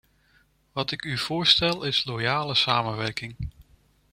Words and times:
Wat 0.71 0.91
ik 0.91 1.03
u 1.05 1.17
voorstel 1.17 1.83
is 1.83 2.05
loyale 2.05 2.55
samenwerking. 2.55 3.35